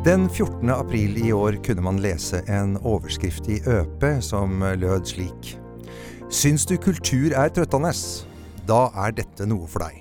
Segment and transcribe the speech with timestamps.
[0.00, 0.70] Den 14.
[0.72, 5.50] april i år kunne man lese en overskrift i Øp som lød slik
[6.32, 7.90] Syns du kultur er trøttende?
[8.64, 9.98] Da er dette noe for deg.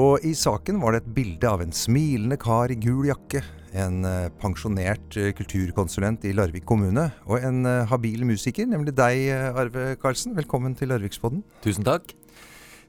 [0.00, 3.42] Og i saken var det et bilde av en smilende kar i gul jakke,
[3.76, 9.26] en eh, pensjonert eh, kulturkonsulent i Larvik kommune, og en eh, habil musiker, nemlig deg,
[9.52, 10.32] Arve Karlsen.
[10.38, 11.44] Velkommen til Larvikspodden.
[11.66, 12.16] Tusen takk.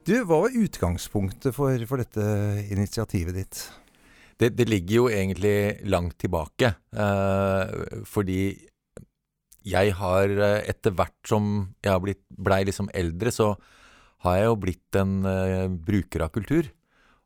[0.07, 2.29] Du, Hva var utgangspunktet for, for dette
[2.71, 3.65] initiativet ditt?
[4.37, 6.75] Det, det, ligger jo egentlig langt tilbake.
[6.93, 8.41] Eh, fordi
[9.67, 13.55] jeg har etter hvert som jeg blitt, blei liksom eldre, så
[14.25, 16.69] har jeg jo blitt en eh, bruker av kultur.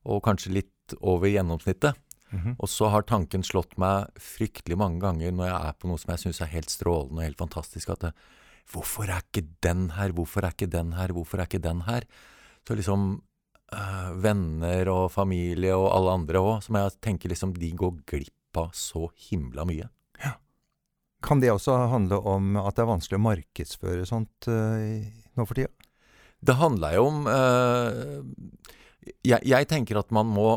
[0.08, 2.00] Og kanskje litt over gjennomsnittet.
[2.32, 2.56] Mm -hmm.
[2.60, 6.12] Og så har tanken slått meg fryktelig mange ganger når jeg er på noe som
[6.12, 8.14] jeg syns er helt strålende og helt fantastisk, at det,
[8.72, 12.02] hvorfor er ikke den her, hvorfor er ikke den her, hvorfor er ikke den her?
[12.68, 13.22] Så liksom
[13.78, 18.60] øh, venner og familie og alle andre òg, som jeg tenker liksom de går glipp
[18.60, 19.88] av så himla mye.
[20.22, 20.36] Ja.
[21.24, 25.00] Kan det også handle om at det er vanskelig å markedsføre sånt uh,
[25.38, 25.72] nå for tida?
[26.42, 28.20] Det handler jo om uh,
[29.24, 30.56] jeg, jeg, tenker at man må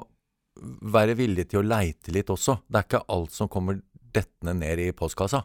[0.94, 2.58] være villig til å leite litt også.
[2.66, 3.80] Det er ikke alt som kommer
[4.14, 5.42] dettende ned i postkassa.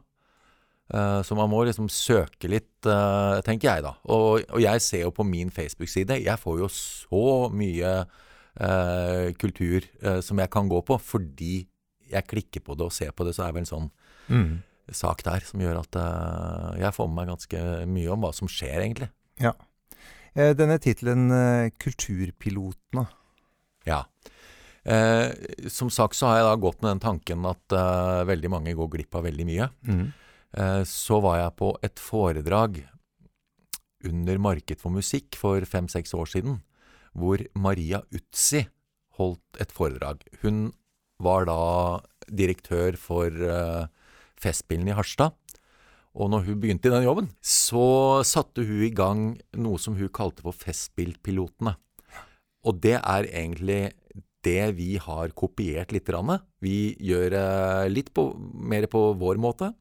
[0.89, 3.93] Uh, så man må liksom søke litt, uh, tenker jeg da.
[4.09, 7.91] Og, og, jeg ser jo på min Facebook-side, jeg får jo så mye
[8.59, 9.85] eh, kultur
[10.25, 11.61] som jeg kan gå på, fordi
[12.09, 13.87] jeg klikker på det og ser på det, så er det vel en sånn
[14.27, 14.51] mm.
[14.97, 15.99] sak der som gjør at
[16.81, 19.11] jeg får med meg ganske mye om hva som skjer, egentlig.
[19.39, 19.53] Ja.
[20.33, 21.29] denne tittelen
[21.77, 23.07] 'Kulturpilotene'.
[23.87, 24.03] Ja.
[24.89, 25.31] Eh,
[25.67, 28.89] som sagt så har jeg da gått med den tanken at eh, veldig mange går
[28.95, 29.69] glipp av veldig mye.
[29.85, 30.05] Mm.
[30.57, 32.81] Eh, så var jeg på et foredrag
[34.07, 36.59] under Marked for musikk for fem-seks år siden,
[37.13, 38.63] hvor Maria Utsi
[39.19, 40.23] holdt et foredrag.
[40.41, 40.69] Hun
[41.19, 41.59] var da
[42.31, 43.89] direktør for uh,
[44.39, 45.35] Festspillene i Harstad.
[46.15, 49.25] Og når hun begynte i den jobben, så satte hun i gang
[49.59, 51.75] noe som hun kalte for Festspillpilotene.
[52.63, 53.81] Og det er egentlig
[54.47, 56.09] det vi har kopiert litt.
[56.63, 57.35] Vi gjør
[57.91, 59.73] litt på, mer på vår måte.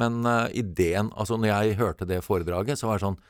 [0.00, 3.20] Men uh, ideen Altså, når jeg hørte det foredraget, så var det sånn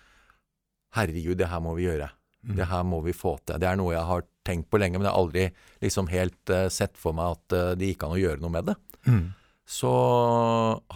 [0.97, 2.09] Herregud, det her må vi gjøre.
[2.47, 2.55] Mm.
[2.57, 3.59] Det her må vi få til.
[3.61, 5.43] Det er noe jeg har tenkt på lenge, men jeg har aldri
[5.83, 8.71] liksom helt uh, sett for meg at uh, det gikk an å gjøre noe med
[8.71, 8.77] det.
[9.05, 9.27] Mm.
[9.67, 9.93] Så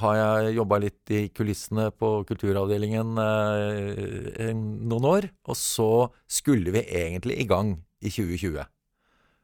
[0.00, 5.26] har jeg jobba litt i kulissene på kulturavdelingen noen år.
[5.50, 8.62] Og så skulle vi egentlig i gang i 2020.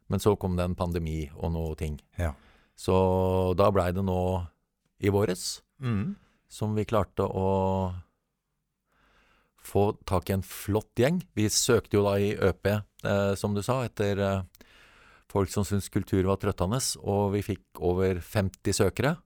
[0.07, 1.99] Men så kom det en pandemi og noe ting.
[2.21, 2.37] Ja.
[2.79, 2.95] Så
[3.59, 4.21] da blei det nå
[4.99, 6.15] i våres mm.
[6.49, 7.49] som vi klarte å
[9.67, 11.21] få tak i en flott gjeng.
[11.35, 14.67] Vi søkte jo da i ØP, eh, som du sa, etter eh,
[15.33, 19.17] folk som syntes kultur var trøttende, og vi fikk over 50 søkere.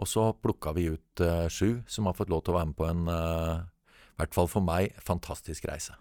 [0.00, 2.78] Og så plukka vi ut eh, sju som har fått lov til å være med
[2.78, 3.66] på en, eh,
[4.14, 5.98] i hvert fall for meg, fantastisk reise.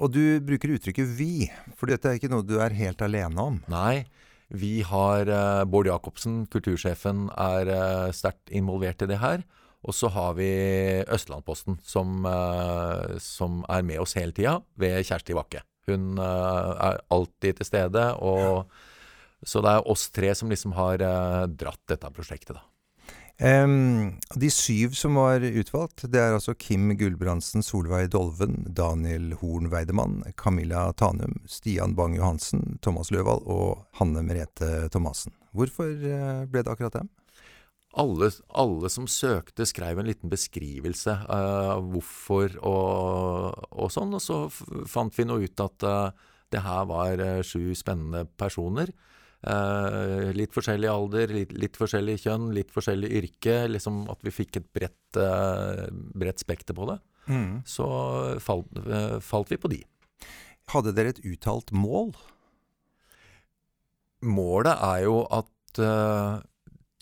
[0.00, 3.60] Og du bruker uttrykket 'vi', for dette er ikke noe du er helt alene om?
[3.68, 4.06] Nei.
[4.52, 9.44] Vi har uh, Bård Jacobsen, kultursjefen, er uh, sterkt involvert i det her.
[9.82, 10.48] Og så har vi
[11.10, 15.64] Østlandposten, som, uh, som er med oss hele tida, ved Kjersti Bakke.
[15.88, 18.04] Hun er alltid til stede.
[18.22, 18.90] Og, ja.
[19.42, 21.02] Så det er oss tre som liksom har
[21.50, 22.62] dratt dette prosjektet, da.
[23.40, 29.70] Um, de syv som var utvalgt, det er altså Kim Gulbrandsen, Solveig Dolven, Daniel Horn
[29.72, 35.34] Weidemann, Camilla Tanum, Stian Bang-Johansen, Thomas Løvald og Hanne Merete Thomassen.
[35.56, 37.10] Hvorfor uh, ble det akkurat dem?
[37.98, 44.14] Alle, alle, som søkte, skrev en liten beskrivelse av uh, hvorfor og, og, sånn.
[44.16, 44.44] Og så
[44.88, 49.08] fant vi nå ut at uh, det her var sju spennende personer Eh,
[49.42, 53.56] litt forskjellig alder, litt, litt, forskjellig kjønn, litt forskjellig yrke.
[53.72, 56.98] Liksom at vi fikk et bredt, eh, bredt spekter på det.
[57.26, 57.62] Mm.
[57.66, 57.86] Så
[58.42, 59.82] falt, eh, falt vi på de.
[60.70, 62.14] Hadde dere et uttalt mål?
[64.22, 66.38] Målet er jo at uh,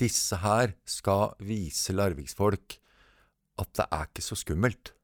[0.01, 2.79] disse her skal vise larviksfolk
[3.61, 4.95] at det er ikke så skummelt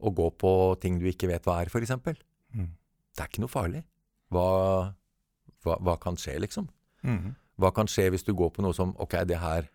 [0.00, 1.90] å gå på ting du ikke vet hva er, f.eks.
[2.54, 2.70] Mm.
[3.10, 3.82] Det er ikke noe farlig.
[4.30, 4.46] Hva
[5.66, 6.68] hva, hva kan skje, liksom?
[7.06, 7.34] Mm.
[7.60, 9.68] Hva kan skje hvis du går på noe som Ok, det her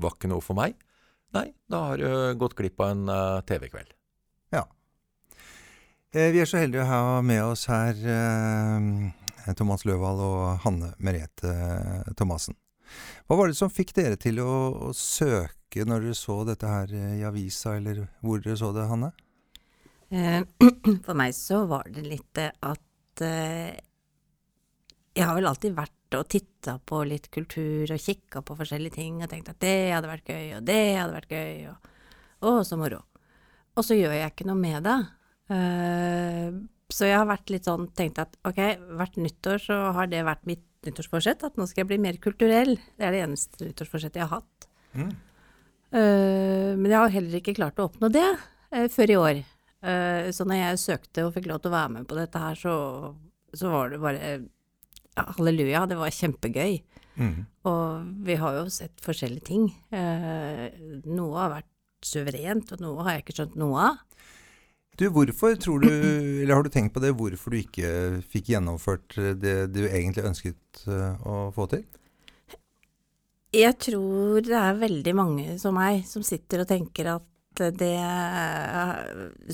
[0.00, 0.76] var ikke noe for meg.
[1.36, 3.92] Nei, da har du gått glipp av en uh, TV-kveld.
[4.54, 4.64] Ja.
[6.10, 10.90] Eh, vi er så heldige å ha med oss her eh, Thomas Løvald og Hanne
[10.98, 12.58] Merete eh, Thomassen.
[13.30, 14.50] Hva var det som fikk dere til å,
[14.88, 19.12] å, søke når dere så dette her i avisa, eller hvor dere så det, Hanne?
[21.06, 23.22] For meg så var det litt at
[25.14, 29.20] jeg har vel alltid vært og titta på litt kultur og kikka på forskjellige ting
[29.22, 31.88] og tenkt at det hadde vært gøy, og det hadde vært gøy, og
[32.40, 33.02] å, så moro.
[33.78, 34.98] Og så gjør jeg ikke noe med det.
[35.50, 36.58] Uh,
[36.90, 38.60] så jeg har vært litt sånn, tenkt at ok,
[38.98, 42.74] hvert nyttår så har det vært mitt nyttårsforsett, at nå skal jeg bli mer kulturell.
[42.96, 44.68] Det er det eneste nyttårsforsettet jeg har hatt.
[44.96, 45.10] Mm.
[45.90, 49.42] Uh, men jeg har heller ikke klart å oppnå det uh, før i år.
[49.80, 52.72] så når jeg søkte og fikk lov til å være med på dette her, så,
[53.56, 54.18] så var det bare
[55.36, 56.78] halleluja, det var kjempegøy.
[57.20, 57.34] Mm.
[57.68, 59.66] Og vi har jo sett forskjellige ting.
[59.92, 61.70] noe har vært
[62.06, 63.98] suverent, og noe har jeg ikke skjønt noe av.
[65.00, 65.88] Du, hvorfor tror du,
[66.42, 70.82] eller har du tenkt på det, hvorfor du ikke fikk gjennomført det du egentlig ønsket
[70.90, 71.86] eh, å få til?
[73.56, 77.26] Jeg tror det er veldig mange som meg som sitter og tenker at
[77.80, 77.96] det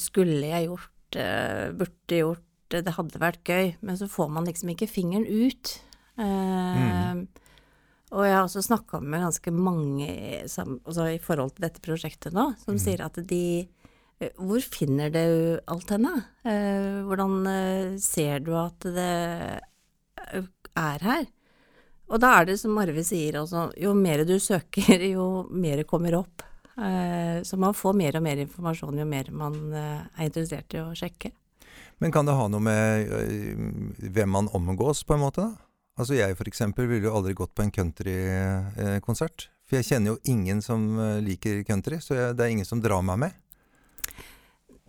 [0.02, 4.72] skulle jeg gjort, eh, burde gjort, det hadde vært gøy, men så får man liksom
[4.72, 5.76] ikke fingeren ut.
[6.16, 7.26] Mm.
[8.14, 10.08] Og jeg har også snakka med ganske mange
[10.46, 12.80] altså i forhold til dette prosjektet nå, som mm.
[12.80, 16.14] sier at de eh, Hvor finner du alt henne?
[16.46, 19.14] Uh, hvordan ser du at det
[20.76, 21.26] er her?
[22.06, 26.20] Og da er det som Arve sier, altså jo mer du søker, jo mer kommer
[26.22, 26.44] opp.
[26.76, 31.30] Så man får mer og mer informasjon jo mer man er interessert i å sjekke.
[32.02, 33.12] Men kan det ha noe med
[34.12, 35.46] hvem man omgås, på en måte?
[35.46, 35.66] da?
[35.96, 36.60] Altså jeg f.eks.
[36.76, 39.48] ville jo aldri gått på en countrykonsert.
[39.66, 42.82] For jeg kjenner jo ingen som eh, liker country, så jeg, det er ingen som
[42.84, 43.38] drar meg med.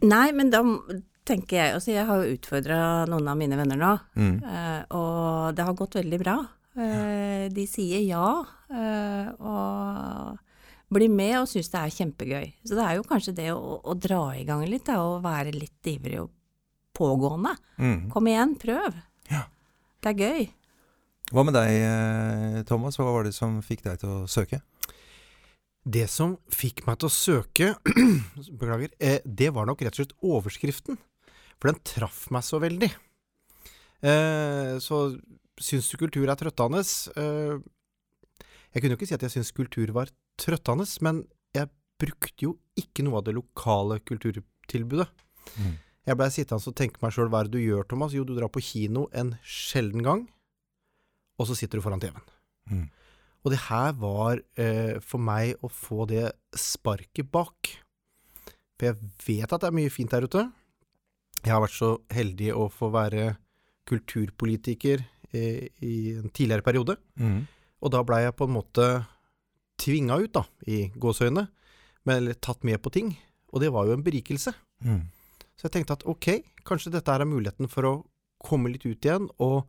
[0.05, 0.61] Nei, men da
[1.25, 2.79] tenker jeg også Jeg har jo utfordra
[3.09, 4.35] noen av mine venner nå, mm.
[4.95, 6.35] og det har gått veldig bra.
[7.51, 8.29] De sier ja,
[9.41, 10.37] og
[10.93, 12.47] blir med og syns det er kjempegøy.
[12.63, 15.51] Så det er jo kanskje det å, å dra i gang litt, da, og være
[15.55, 16.31] litt ivrig og
[16.97, 17.53] pågående.
[17.77, 18.07] Mm.
[18.13, 18.97] Kom igjen, prøv.
[19.31, 19.45] Ja.
[20.01, 20.47] Det er gøy.
[21.27, 22.95] Hva med deg, eh, Thomas?
[22.99, 24.61] Hva var det som fikk deg til å søke?
[25.87, 27.73] Det som fikk meg til å søke,
[28.59, 30.99] beklager, eh, det var nok rett og slett overskriften.
[31.57, 32.89] For den traff meg så veldig.
[34.07, 35.01] Eh, så
[35.59, 36.83] syns du kultur er trøttende?
[36.85, 42.53] Jeg kunne jo ikke si at jeg syns kultur var trøttende, men jeg brukte jo
[42.77, 45.09] ikke noe av det lokale kulturtilbudet.
[45.57, 45.75] Mm.
[46.07, 48.15] Jeg blei sittende og tenke meg sjøl hva er det du gjør, Thomas?
[48.15, 50.27] Jo, du drar på kino en sjelden gang
[51.37, 52.29] og så sitter du foran TV-en.
[52.71, 52.85] Mm.
[53.45, 57.71] Og det her var eh, for meg å få det sparket bak.
[58.77, 60.47] For jeg vet at det er mye fint der ute.
[61.43, 63.29] Jeg har vært så heldig å få være
[63.87, 66.97] kulturpolitiker eh, i en tidligere periode.
[67.21, 67.45] Mm.
[67.85, 68.87] Og da blei jeg på en måte
[69.77, 71.45] tvinga ut, da, i gåseøyne,
[72.09, 73.13] eller tatt med på ting.
[73.53, 74.51] Og det var jo en berikelse.
[74.83, 75.05] Mm.
[75.57, 76.29] Så jeg tenkte at ok,
[76.67, 77.93] kanskje dette er muligheten for å
[78.43, 79.65] komme litt ut igjen og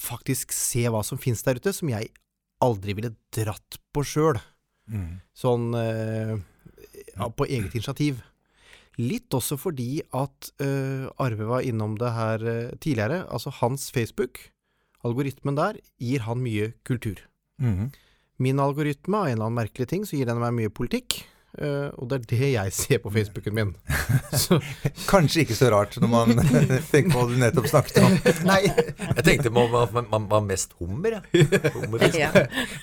[0.00, 2.10] faktisk se hva som finnes der ute, som jeg
[2.64, 4.40] aldri ville dratt på sjøl.
[4.90, 5.20] Mm.
[5.36, 6.34] Sånn eh,
[7.14, 8.24] ja, på eget initiativ.
[9.00, 13.22] Litt også fordi at eh, Arve var innom det her eh, tidligere.
[13.30, 14.42] Altså hans Facebook,
[15.06, 17.22] algoritmen der, gir han mye kultur.
[17.62, 17.92] Mm.
[18.40, 21.22] Min algoritme, av en eller annen merkelig ting, så gir den meg mye politikk.
[21.60, 23.72] Uh, og det er det jeg ser på Facebooken min.
[25.10, 26.32] Kanskje ikke så rart når man
[26.92, 28.16] tenker på hva du nettopp snakket om.
[28.48, 29.68] Nei, jeg tenkte man
[30.30, 31.44] var mest hummer, jeg.
[32.16, 32.30] Ja.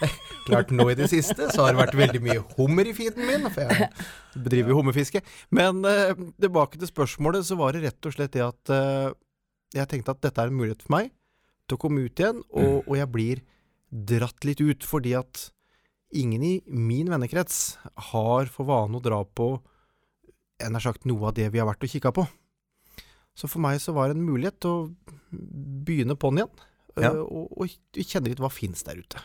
[0.48, 3.50] Klart nå i det siste så har det vært veldig mye hummer i feeden min,
[3.50, 3.90] for jeg
[4.46, 5.25] bedriver jo hummerfiske.
[5.58, 9.10] Men uh, tilbake til spørsmålet, så var det rett og slett det at uh,
[9.74, 11.12] jeg tenkte at dette er en mulighet for meg
[11.68, 13.46] til å komme ut igjen, og, og jeg blir
[13.90, 15.48] dratt litt ut fordi at
[16.16, 17.78] ingen i min vennekrets
[18.12, 19.56] har for vane å dra på
[20.58, 22.26] jeg nær sagt noe av det vi har vært og kikka på.
[23.38, 26.62] Så for meg så var det en mulighet til å begynne på'n igjen,
[26.98, 27.12] ja.
[27.22, 29.22] og, og, kjenne litt hva fins der ute.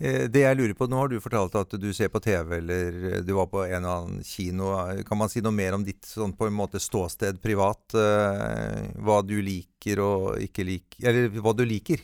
[0.00, 3.20] Eh, det jeg lurer på, Nå har du fortalt at du ser på TV, eller
[3.26, 4.72] du var på en eller annen kino.
[5.06, 7.84] Kan man si noe mer om ditt sånn på en måte ståsted privat?
[7.92, 12.00] Eh, hva du liker og ikke liker Eller hva du liker?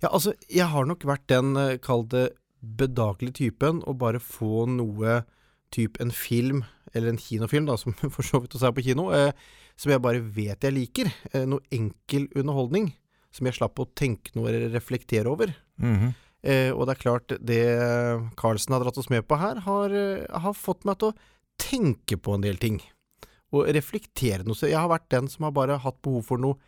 [0.00, 4.66] Ja, altså, jeg har nok vært den, eh, kall det bedagelige typen å bare få
[4.70, 5.22] noe
[5.74, 6.64] type en film,
[6.94, 9.32] eller en kinofilm, da, som for så vidt også er på kino, eh,
[9.80, 11.12] som jeg bare vet jeg liker.
[11.32, 12.90] Eh, noe enkel underholdning
[13.34, 15.54] som jeg slapp å tenke noe eller reflektere over.
[15.78, 16.14] Mm -hmm.
[16.42, 17.64] eh, og det er klart, det
[18.36, 19.90] Carlsen har dratt oss med på her, har,
[20.30, 21.16] har, fått meg til å
[21.58, 22.82] tenke på en del ting.
[23.52, 24.54] Og reflektere noe.
[24.54, 26.58] Så jeg har vært den som har bare hatt behov for noe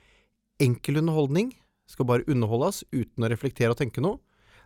[0.61, 1.55] enkel underholdning.
[1.87, 4.19] Skal bare underholdes uten å reflektere og tenke noe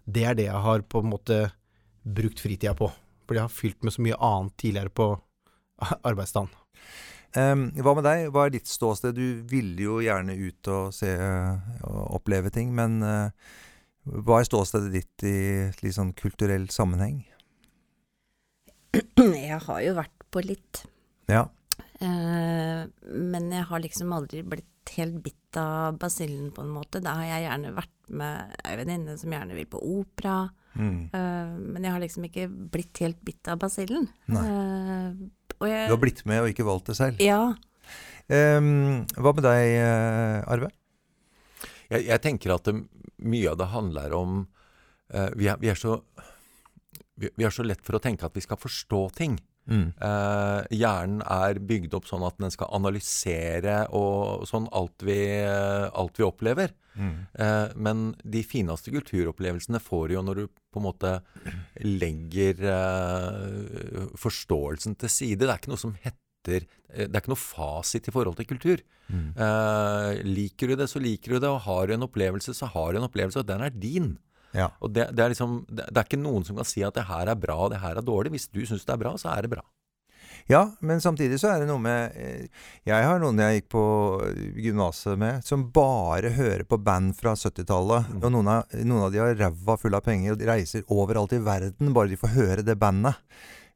[0.07, 1.41] det er det jeg har på en måte
[2.07, 2.89] brukt fritida på.
[3.27, 5.09] Fordi jeg har fylt med så mye annet tidligere på
[6.09, 6.53] arbeidsdagen.
[7.37, 8.29] Um, hva med deg?
[8.33, 9.19] Hva er ditt ståsted?
[9.19, 11.11] Du ville jo gjerne ut og se
[11.85, 13.35] og oppleve ting, men uh,
[14.07, 15.39] hva er ståstedet ditt i
[15.83, 17.25] litt sånn kulturell sammenheng?
[19.19, 20.87] Jeg har jo vært på litt.
[21.29, 21.49] Ja.
[22.01, 27.03] Uh, men jeg har liksom aldri blitt helt bitt av basillen, på en måte.
[27.05, 30.39] Da har jeg gjerne vært med ei venninne som gjerne vil på opera.
[30.77, 31.09] Mm.
[31.13, 34.09] Uh, men jeg har liksom ikke blitt helt bitt av basillen.
[34.29, 35.17] Eh,
[35.57, 37.23] og jeg, Du har blitt med og ikke valgt det selv.
[37.23, 37.55] Ja.
[38.27, 40.73] Um, hva med deg, eh, Arve?
[41.87, 42.75] Jeg, jeg tenker at det,
[43.23, 44.41] mye av det handler om
[45.15, 46.01] uh, vi, er, vi, er så,
[47.17, 49.39] vi, vi er så lett for å tenke at vi skal forstå ting.
[49.67, 49.87] Mm.
[49.99, 56.21] Eh, hjernen er bygd opp sånn at den skal analysere og sånn alt vi, alt
[56.21, 56.75] vi opplever.
[56.97, 57.17] Mm.
[57.33, 61.13] Eh, men de fineste kulturopplevelsene får du jo når du på en måte
[61.85, 65.43] legger eh, forståelsen til side.
[65.45, 68.83] Det er ikke noe som heter Det er ikke noe fasit i forhold til kultur.
[69.11, 69.33] Mm.
[69.35, 71.51] Eh, liker du det, så liker du det.
[71.51, 74.13] Og har du en opplevelse, så har du en opplevelse, og den er din.
[74.57, 74.71] Ja.
[74.81, 77.29] Og det, det, er liksom, det, er ikke noen som kan si at det her
[77.29, 78.33] er bra og det her er dårlig.
[78.37, 79.65] Hvis du syns det er bra, så er det bra.
[80.47, 82.45] Ja, men samtidig så er det noe med eh,
[82.87, 83.85] Jeg har noen jeg gikk på
[84.63, 88.13] gymnaset med, som bare hører på band fra 70-tallet.
[88.13, 88.21] Mm.
[88.23, 91.35] Og noen av, noen av de har ræva full av penger og de reiser overalt
[91.35, 93.19] i verden bare de får høre det bandet.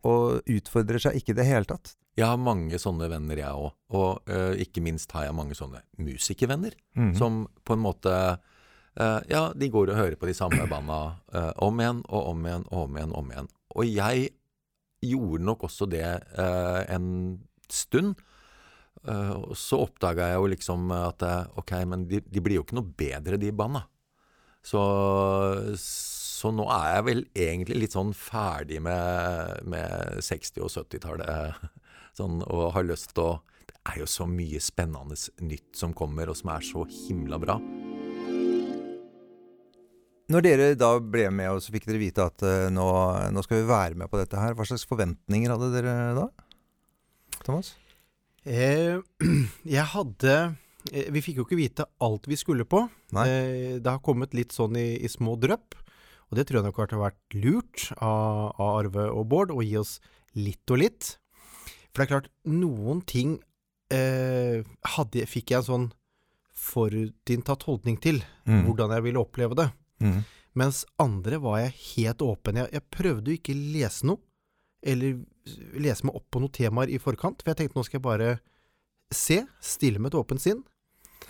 [0.06, 1.96] Og utfordrer seg ikke i det hele tatt.
[2.18, 3.75] Jeg har mange sånne venner, jeg òg.
[3.96, 6.76] Og eh, ikke minst har jeg mange sånne musikervenner.
[6.94, 7.12] Mm.
[7.18, 8.14] Som på en måte
[8.97, 11.00] eh, Ja, de går og hører på de samme banda
[11.35, 13.14] uh, om igjen og om igjen og om igjen.
[13.14, 13.50] om igjen.
[13.76, 14.30] Og jeg
[15.04, 16.06] gjorde nok også det
[16.38, 18.18] uh, en stund.
[19.00, 21.23] Og så oppdaga jeg jo liksom at
[21.56, 23.87] ok, men de, de blir jo ikke noe bedre, de banda.
[24.61, 24.80] Så,
[25.80, 31.70] så nå er jeg vel egentlig litt sånn ferdig med, med 60- og 70-tallet.
[32.18, 33.28] Sånn, og har lyst til å
[33.70, 35.16] Det er jo så mye spennende
[35.47, 37.56] nytt som kommer, og som er så himla bra.
[40.30, 42.87] Når dere da ble med, og så fikk dere vite at uh, nå,
[43.34, 46.28] nå skal vi være med på dette her, hva slags forventninger hadde dere da?
[47.42, 47.75] Thomas?
[48.44, 48.96] Eh,
[49.76, 50.34] jeg hadde
[50.88, 52.87] eh, Vi fikk jo ikke vite alt vi skulle på.
[53.12, 55.76] Eh, det har kommet litt sånn i, i små drypp.
[56.30, 59.75] Og det tror jeg nok har vært lurt av, av Arve og Bård å gi
[59.80, 59.99] oss
[60.38, 61.16] litt og litt.
[61.90, 63.40] For det er klart, noen ting
[63.90, 64.62] eh,
[64.94, 65.88] hadde, fikk jeg en sånn
[66.60, 68.22] forutinntatt holdning til.
[68.46, 68.62] Mm.
[68.68, 69.66] Hvordan jeg ville oppleve det.
[70.00, 70.23] Mm.
[70.61, 72.57] Mens andre var jeg helt åpen.
[72.57, 74.19] Jeg, jeg prøvde jo ikke lese noe,
[74.83, 75.21] eller
[75.78, 78.30] lese meg opp på noen temaer i forkant, for jeg tenkte nå skal jeg bare
[79.12, 80.62] se, stille med et åpent sinn.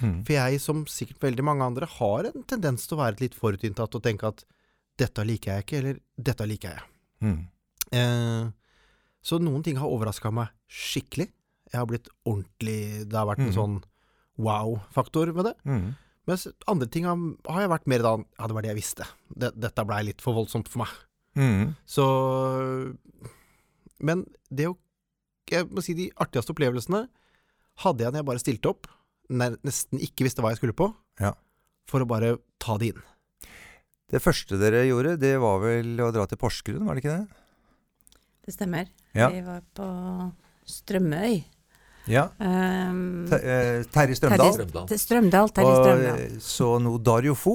[0.01, 0.23] Mm.
[0.25, 3.95] For jeg, som sikkert veldig mange andre, har en tendens til å være litt forutinntatt
[3.99, 4.45] og tenke at
[5.01, 6.01] dette liker jeg ikke, eller
[6.31, 6.83] dette liker jeg.
[7.25, 7.41] Mm.
[7.97, 8.51] Eh,
[9.25, 11.29] så noen ting har overraska meg skikkelig.
[11.73, 13.55] Jeg har blitt ordentlig Det har vært en Mhm.
[13.57, 13.83] sånn
[14.41, 15.55] wow-faktor med det.
[16.31, 17.19] Mens andre ting har,
[17.51, 19.07] har jeg vært mer da Ja, det var det jeg visste.
[19.35, 20.95] Det, dette blei litt for voldsomt for meg.
[21.39, 21.75] Mm.
[21.89, 22.05] Så
[24.03, 24.77] Men det å
[25.51, 27.05] Jeg må si de artigste opplevelsene
[27.83, 28.87] hadde jeg når jeg bare stilte opp,
[29.33, 31.31] nesten ikke visste hva jeg skulle på, Ja.
[31.89, 33.01] for å bare ta det inn.
[34.11, 37.41] Det første dere gjorde, det var vel å dra til Porsgrunn, var det ikke det?
[38.45, 38.91] Det stemmer.
[39.17, 39.31] Ja.
[39.33, 39.89] Vi var på
[40.69, 41.41] Strømøy.
[42.11, 42.25] Ja.
[42.43, 44.53] Um, Te- eh, Terje Strømdal.
[44.57, 44.89] Strømdal.
[44.91, 45.53] Til Strømdal.
[45.55, 46.25] Terje Strømdal.
[46.37, 47.55] Og så nå Dario Fo.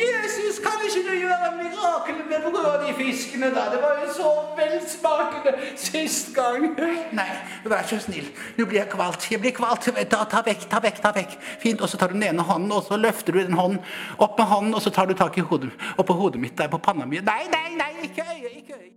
[0.00, 3.64] Jesus, kan ikke du gjøre mirakel med brød i fiskene da?
[3.72, 6.68] Det var jo så velsmakende sist gang.
[7.16, 7.28] Nei,
[7.72, 8.28] vær så snill.
[8.58, 9.26] Nå blir jeg kvalt.
[9.32, 9.88] Jeg blir kvalt.
[10.12, 11.36] Ta, ta vekk, ta vekk, ta vekk.
[11.64, 11.80] Fint.
[11.80, 13.80] Og så tar du den ene hånden, og så løfter du den hånden
[14.18, 16.78] opp med hånden, og så tar du tak i hodet, oppå hodet mitt der på
[16.78, 17.22] panna mi.
[17.24, 18.96] Nei, nei, nei, ikke øyet, ikke øyet.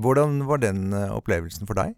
[0.00, 1.94] Hvordan var den eh, opplevelsen for deg?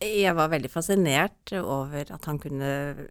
[0.00, 2.68] Jeg var veldig fascinert over at han kunne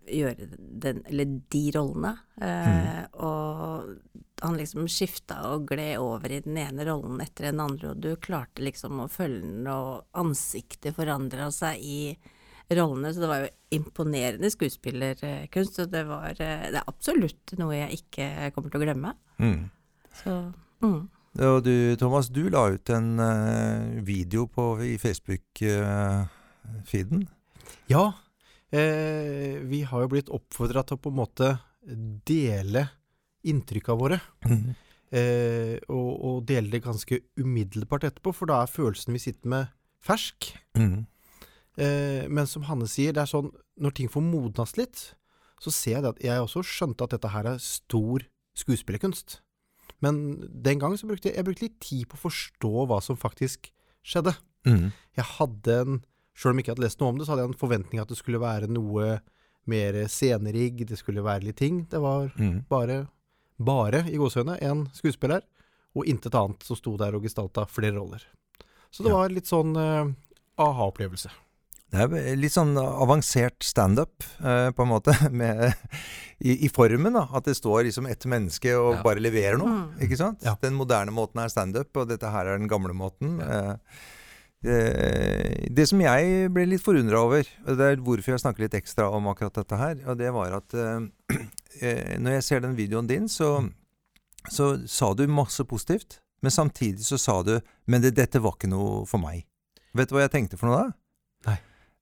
[0.10, 2.16] gjøre den, eller de rollene.
[2.42, 3.92] Eh, Og
[4.42, 8.16] han liksom skifta og gled over i den ene rollen etter den andre, og du
[8.18, 12.00] klarte liksom å følge den, og ansiktet forandra seg i
[12.74, 13.14] rollene.
[13.14, 18.02] Så det var jo imponerende skuespillerkunst, og det var eh, Det er absolutt noe jeg
[18.02, 19.14] ikke kommer til å glemme.
[19.38, 19.70] Mm.
[20.24, 20.40] Så
[20.82, 21.00] mm.
[21.46, 24.98] Og du, Thomas, du la ut en eh, video på, i
[26.70, 27.28] Facebook-feeden.
[27.90, 28.14] Ja,
[28.72, 31.52] eh, vi har jo blitt oppfordra til å på en måte
[32.26, 32.88] dele
[33.48, 34.20] inntrykka våre.
[35.10, 39.72] Eh, og, og dele det ganske umiddelbart etterpå, for da er følelsen vi sitter med,
[40.06, 40.52] fersk.
[40.78, 41.08] Mm.
[41.80, 43.50] Eh, men som Hanne sier, det er sånn
[43.80, 45.02] når ting får modnes litt,
[45.60, 48.24] så ser jeg det at jeg også skjønte at dette her er stor
[48.60, 49.40] skuespillerkunst.
[50.04, 53.20] Men den gangen så brukte jeg, jeg brukte litt tid på å forstå hva som
[53.20, 53.72] faktisk
[54.06, 54.36] skjedde.
[54.68, 54.92] Mm.
[55.18, 56.00] Jeg hadde en
[56.40, 58.08] Sjøl om jeg ikke hadde lest noe om det, så hadde jeg en forventning at
[58.14, 59.08] det skulle være noe
[59.70, 61.82] mer scenerigg, det skulle være litt ting.
[61.92, 62.62] Det var Mm.
[62.70, 63.08] bare,
[63.60, 65.42] bare i gåsehøyne, en skuespiller,
[65.96, 68.24] og intet annet som sto der og gestalta flere roller.
[68.90, 69.18] Så det Ja.
[69.18, 70.14] var litt sånn uh,
[70.58, 71.30] aha-opplevelse.
[71.92, 75.74] Det er litt sånn avansert standup, eh, på en måte, med,
[76.40, 77.14] i, i formen.
[77.14, 79.04] da, At det står liksom ett menneske og Ja.
[79.04, 79.68] bare leverer noe.
[79.68, 80.00] Mm.
[80.06, 80.40] ikke sant?
[80.46, 80.54] Ja.
[80.62, 83.40] Den moderne måten er standup, og dette her er den gamle måten.
[83.40, 83.72] Ja.
[83.74, 83.76] eh,
[84.62, 89.08] det som jeg ble litt forundra over, og det er hvorfor jeg snakker litt ekstra
[89.16, 91.06] om akkurat dette her, og det var at eh,
[91.86, 93.54] eh, når jeg ser den videoen din, så,
[94.52, 96.20] så sa du masse positivt.
[96.44, 99.44] Men samtidig så sa du Men det, dette var ikke noe for meg.
[99.92, 100.92] Vet du hva jeg tenkte for noe da?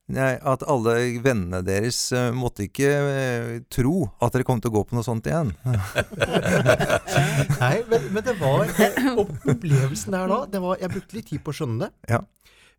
[0.07, 4.83] At alle vennene deres eh, måtte ikke eh, tro at dere kom til å gå
[4.87, 5.49] på noe sånt igjen.
[7.59, 8.63] Nei, men, men det var
[9.23, 11.91] Opplevelsen der da, det var, jeg brukte litt tid på å skjønne det.
[12.13, 12.21] Ja.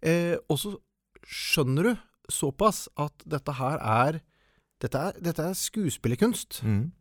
[0.00, 0.72] Eh, og så
[1.28, 1.92] skjønner du
[2.32, 4.20] såpass at dette her er
[4.78, 6.60] Dette er, dette er skuespillerkunst.
[6.62, 6.92] Mm.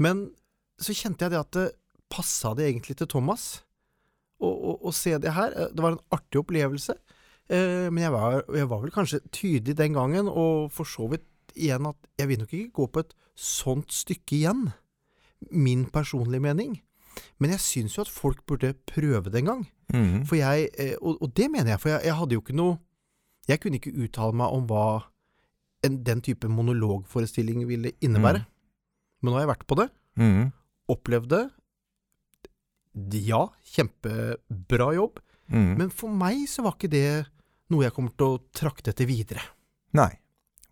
[0.00, 0.22] Men
[0.80, 1.64] så kjente jeg det at det
[2.08, 3.42] passa det egentlig til Thomas
[4.40, 5.52] å se det her.
[5.52, 6.94] Eh, Det var en artig opplevelse.
[7.50, 11.24] Eh, men jeg var, jeg var vel kanskje tydelig den gangen, og for så vidt
[11.56, 14.68] igjen at jeg vil nok ikke gå på et sånt stykke igjen.
[15.50, 16.80] Min personlige mening.
[17.38, 19.62] Men jeg syns jo at folk burde prøve det en gang.
[19.94, 20.26] Mm.
[20.28, 22.76] For jeg, eh, og, og det mener jeg, for jeg, jeg hadde jo ikke noe
[23.48, 24.82] Jeg kunne ikke uttale meg om hva
[25.86, 28.42] en, den type monologforestilling ville innebære.
[29.22, 29.88] Men nå har jeg vært på det,
[30.20, 30.50] Mm.
[30.92, 31.44] opplevd det.
[33.24, 35.20] Ja, kjempebra jobb.
[35.48, 35.76] Mm.
[35.78, 37.04] Men for meg så var ikke det
[37.72, 39.44] noe jeg kommer til å trakte etter videre.
[39.96, 40.10] Nei.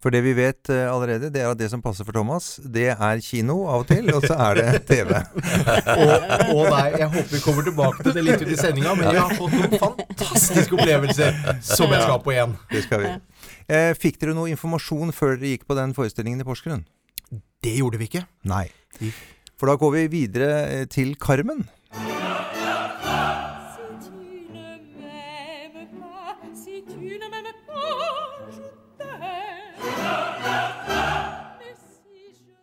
[0.02, 2.90] For det vi vet eh, allerede, det er at det som passer for Thomas, det
[2.92, 5.08] er kino av og til, og så er det TV.
[5.16, 6.12] Og,
[6.52, 9.22] og nei, jeg håper vi kommer tilbake til det litt ut i sendinga, men vi
[9.22, 12.54] har fått noen fantastiske opplevelser som jeg skal på igjen.
[12.70, 13.14] Det skal vi.
[13.66, 16.84] Eh, fikk dere noe informasjon før dere gikk på den forestillingen i Porsgrunn?
[17.64, 18.26] Det gjorde vi ikke.
[18.46, 18.68] Nei.
[19.56, 21.64] For da går vi videre eh, til Carmen.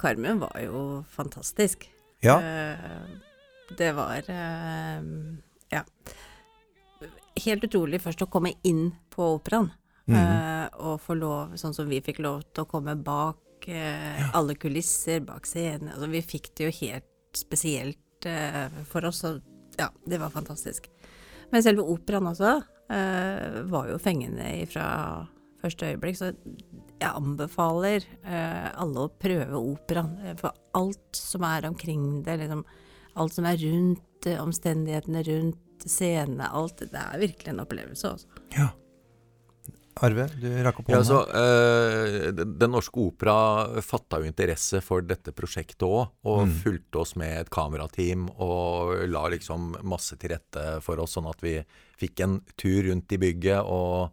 [0.04, 1.86] Carmen var jo fantastisk.
[2.20, 2.42] Ja.
[2.42, 2.78] Eh,
[3.78, 5.04] det var eh,
[5.70, 5.84] ja.
[7.46, 9.72] Helt utrolig først å komme inn på operaen.
[10.12, 13.39] Eh, og få lov, sånn som vi fikk lov til å komme bak
[14.36, 15.94] alle kulisser, bak scenen.
[15.94, 18.28] Altså, vi fikk det jo helt spesielt
[18.92, 19.39] for oss, og
[19.80, 20.89] ja, det var fantastisk.
[21.48, 22.58] Men selve operaen også
[23.72, 24.89] var jo fengende fra
[25.63, 26.32] første øyeblikk, så
[27.02, 30.13] jeg anbefaler eh, alle å prøve operaen.
[30.28, 32.63] eh, For alt som er omkring det, liksom,
[33.15, 38.28] alt som er rundt, eh, omstendighetene rundt scenene, alt, det er virkelig en opplevelse, altså.
[38.56, 38.69] Ja.
[40.02, 41.04] Arve, du rakk opp Ja, hånda.
[41.04, 46.56] altså, eh, Den Den Norske Opera fatta jo interesse for dette prosjektet òg, og Mm.
[46.63, 51.39] fulgte oss med et kamerateam og la liksom masse til rette for oss, sånn at
[51.41, 51.63] vi
[51.99, 54.12] fikk en tur rundt i bygget og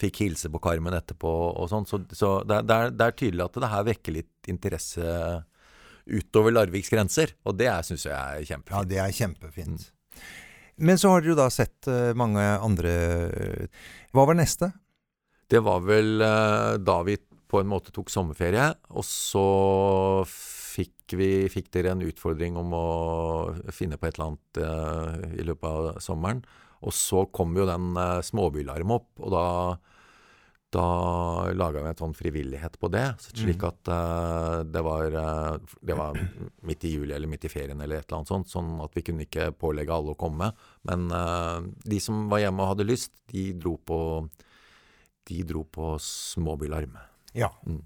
[0.00, 1.86] fikk hilse på Carmen etterpå og sånn.
[1.88, 5.14] Så, så det, det, er, det er tydelig at det her vekker litt interesse
[6.10, 8.76] utover Larviks grenser, og det syns jeg er kjempefint.
[8.76, 9.88] Ja, det er kjempefint.
[10.80, 12.92] Men så har dere jo da sett eh, mange andre
[14.16, 14.70] Hva var neste?
[15.50, 17.18] Det var vel eh, da vi
[17.50, 19.44] på en måte tok sommerferie, og så
[20.24, 22.86] fikk vi fikk dere en utfordring om å
[23.74, 26.44] finne på et eller annet eh, i løpet av sommeren.
[26.86, 29.46] Og så kom jo den uh, småbylarm opp, og da
[30.70, 35.96] da laga vi en sånn frivillighet på det, slik at uh, det, var, uh, det
[35.98, 36.18] var
[36.68, 39.02] midt i juli eller midt i ferien eller et eller annet sånt, sånn at vi
[39.06, 40.52] kunne ikke pålegge alle å komme.
[40.86, 44.00] Men uh, de som var hjemme og hadde lyst, de dro på
[45.30, 46.96] de dro på småbylarm.
[47.36, 47.50] Ja.
[47.66, 47.82] Mm.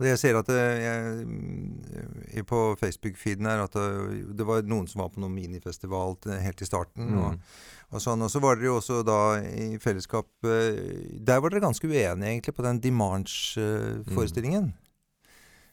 [0.00, 5.04] Og jeg ser at jeg, mm, på Facebook-feeden her at det, det var noen som
[5.04, 7.12] var på noen minifestival helt i starten.
[7.12, 7.20] Mm.
[7.20, 7.60] Og,
[7.90, 10.78] og sånn, og så var dere jo også da i fellesskap eh,
[11.26, 14.70] Der var dere ganske uenige egentlig på den Dimanche-forestillingen.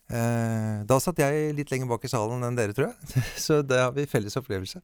[0.09, 3.23] Eh, da satt jeg litt lenger bak i salen enn dere, tror jeg.
[3.45, 4.81] Så det har vi felles opplevelse.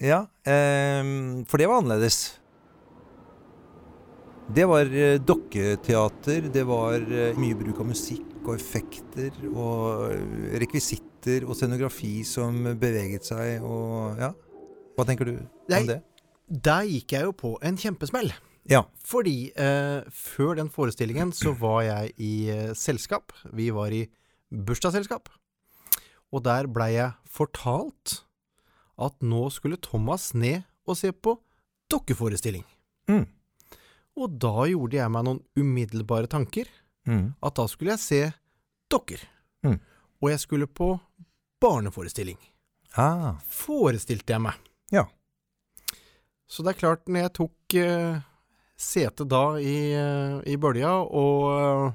[0.00, 1.04] Ja, eh,
[1.50, 2.22] for det var annerledes.
[4.50, 4.88] Det var
[5.22, 7.04] dokketeater, det var
[7.38, 14.32] mye bruk av musikk og effekter og rekvisitter og scenografi som beveget seg og ja.
[14.96, 16.00] Hva tenker du om det?
[16.50, 18.32] Der gikk jeg jo på en kjempesmell.
[18.70, 18.82] Ja.
[19.06, 23.32] Fordi eh, før den forestillingen så var jeg i eh, selskap.
[23.54, 24.04] Vi var i
[24.50, 25.30] bursdagsselskap.
[26.30, 28.20] Og der blei jeg fortalt
[29.00, 31.36] at nå skulle Thomas ned og se på
[31.90, 32.66] dokkeforestilling.
[33.10, 33.26] Mm.
[34.20, 36.68] Og da gjorde jeg meg noen umiddelbare tanker.
[37.08, 37.32] Mm.
[37.42, 38.22] At da skulle jeg se
[38.90, 39.22] dokker.
[39.66, 39.78] Mm.
[40.20, 40.92] Og jeg skulle på
[41.62, 42.38] barneforestilling.
[42.98, 44.69] Ah, Forestilte jeg meg.
[46.50, 48.20] Så det er klart, når jeg tok uh,
[48.80, 51.92] sete da i, uh, i bølja og uh,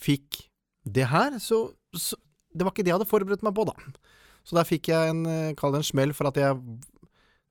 [0.00, 0.46] fikk
[0.88, 2.16] det her, så, så
[2.56, 3.74] Det var ikke det jeg hadde forberedt meg på, da.
[4.48, 6.56] Så der fikk jeg en, eh, kall det en smell for at jeg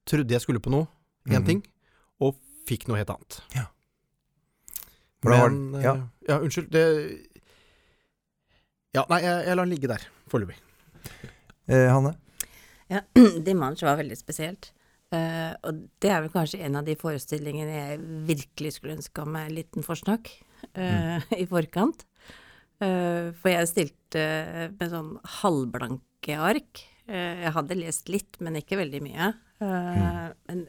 [0.10, 0.88] trodde jeg skulle på noe,
[1.30, 1.45] én Mhm.
[1.45, 1.62] ting,
[2.19, 2.36] og
[2.67, 3.38] fikk noe helt annet.
[3.56, 3.67] Ja.
[5.24, 5.93] Men eh, ja.
[6.28, 6.39] ja.
[6.41, 6.67] unnskyld.
[6.74, 6.84] Det
[8.98, 10.58] Ja, nei, jeg, jeg lar den ligge der foreløpig.
[11.69, 12.15] eh, Hanne?
[12.89, 13.04] Ja,
[13.45, 14.72] Dimanche var veldig spesielt.
[15.10, 19.48] Eh, og det er vel kanskje en av de forestillingene jeg virkelig skulle ønska meg
[19.48, 20.30] en liten forsnakk
[20.76, 22.06] eh, i forkant.
[22.80, 24.22] Uh, for jeg stilte
[24.72, 26.86] med sånn halvblanke ark.
[27.10, 29.34] Jeg hadde lest litt, men ikke veldig mye.
[29.60, 30.36] Mm.
[30.48, 30.62] men,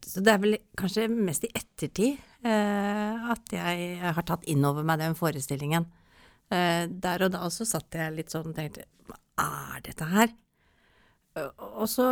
[0.00, 5.02] så det er vel kanskje mest i ettertid at jeg har tatt inn over meg
[5.02, 5.84] den forestillingen.
[6.48, 9.18] Der og da så satt jeg litt sånn og tenkte Hva
[9.74, 10.32] er dette her?
[11.74, 12.08] Og så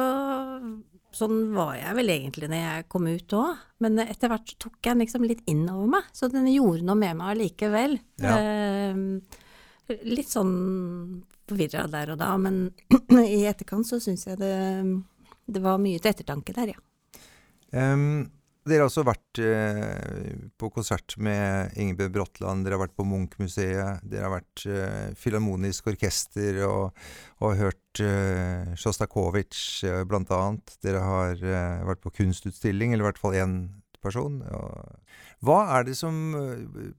[1.12, 4.78] Sånn var jeg vel egentlig når jeg kom ut òg, men etter hvert så tok
[4.80, 7.98] jeg den liksom litt inn over meg, så den gjorde noe med meg allikevel.
[8.22, 8.36] Ja.
[8.40, 10.54] Eh, litt sånn
[11.48, 12.62] forvirra der og da, men
[13.36, 14.54] i etterkant så syns jeg det,
[15.52, 16.80] det var mye til ettertanke der, ja.
[17.72, 18.30] Em,
[18.68, 24.04] dere har også vært eh, på konsert med Ingebjørg Bratland, dere har vært på Munch-museet,
[24.06, 27.04] dere har vært eh, Filharmonisk orkester og,
[27.42, 30.76] og hørt eh, Sjostakovitsj eh, blant annet.
[30.84, 33.56] Dere har eh, vært på kunstutstilling, eller i hvert fall én
[34.02, 34.40] person.
[34.46, 34.98] Og,
[35.42, 36.92] hva er det som eh,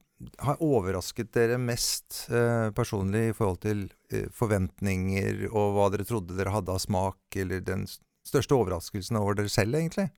[0.43, 6.35] har overrasket dere mest eh, personlig i forhold til eh, forventninger og hva dere trodde
[6.37, 7.87] dere hadde av smak, eller den
[8.27, 10.09] største overraskelsen over dere selv, egentlig?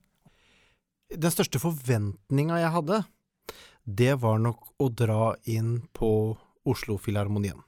[1.06, 2.96] Den største forventninga jeg hadde,
[3.86, 6.34] det var nok å dra inn på
[6.66, 7.60] Oslo-filharmonien.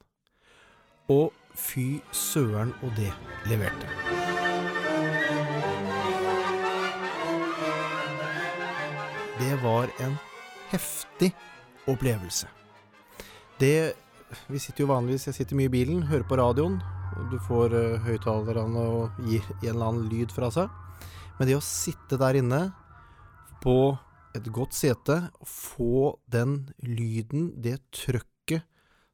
[1.15, 3.13] Og fy søren, og det
[3.47, 3.87] leverte.
[9.39, 10.19] Det var en
[10.73, 11.31] heftig
[11.87, 12.51] opplevelse.
[13.63, 13.95] Det
[14.49, 16.83] Vi sitter jo vanligvis Jeg sitter mye i bilen, hører på radioen.
[17.31, 20.69] Du får uh, høyttalerne og gir en eller annen lyd fra seg.
[21.39, 22.61] Men det å sitte der inne
[23.63, 23.75] på
[24.37, 25.17] et godt sete,
[25.47, 28.63] få den lyden, det trøkket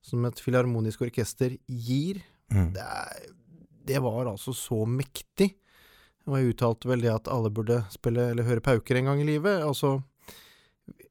[0.04, 2.74] som et filharmonisk orkester gir, Mm.
[2.74, 2.84] det,
[3.88, 5.54] det var altså så mektig.
[6.28, 9.26] Og jeg uttalte vel det at alle burde spille eller høre pauker en gang i
[9.26, 9.62] livet.
[9.64, 10.02] Altså,